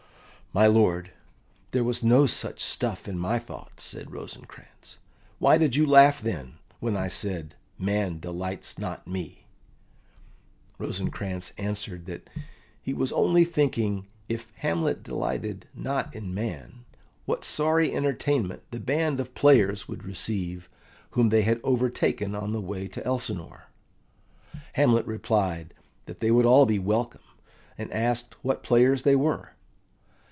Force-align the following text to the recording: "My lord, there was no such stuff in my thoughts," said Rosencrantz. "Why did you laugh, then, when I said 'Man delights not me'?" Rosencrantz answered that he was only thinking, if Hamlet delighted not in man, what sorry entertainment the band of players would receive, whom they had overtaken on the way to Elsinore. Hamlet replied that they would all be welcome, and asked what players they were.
"My 0.53 0.67
lord, 0.67 1.11
there 1.71 1.81
was 1.85 2.03
no 2.03 2.25
such 2.25 2.59
stuff 2.59 3.07
in 3.07 3.17
my 3.17 3.39
thoughts," 3.39 3.85
said 3.85 4.11
Rosencrantz. 4.11 4.97
"Why 5.39 5.57
did 5.57 5.77
you 5.77 5.87
laugh, 5.87 6.19
then, 6.19 6.55
when 6.81 6.97
I 6.97 7.07
said 7.07 7.55
'Man 7.79 8.19
delights 8.19 8.77
not 8.77 9.07
me'?" 9.07 9.45
Rosencrantz 10.77 11.53
answered 11.57 12.05
that 12.07 12.29
he 12.81 12.93
was 12.93 13.13
only 13.13 13.45
thinking, 13.45 14.07
if 14.27 14.51
Hamlet 14.57 15.03
delighted 15.03 15.67
not 15.73 16.13
in 16.13 16.33
man, 16.33 16.83
what 17.23 17.45
sorry 17.45 17.95
entertainment 17.95 18.61
the 18.71 18.79
band 18.81 19.21
of 19.21 19.33
players 19.33 19.87
would 19.87 20.03
receive, 20.03 20.67
whom 21.11 21.29
they 21.29 21.43
had 21.43 21.61
overtaken 21.63 22.35
on 22.35 22.51
the 22.51 22.59
way 22.59 22.89
to 22.89 23.05
Elsinore. 23.05 23.69
Hamlet 24.73 25.05
replied 25.05 25.73
that 26.07 26.19
they 26.19 26.29
would 26.29 26.45
all 26.45 26.65
be 26.65 26.77
welcome, 26.77 27.23
and 27.77 27.89
asked 27.93 28.35
what 28.43 28.63
players 28.63 29.03
they 29.03 29.15
were. 29.15 29.51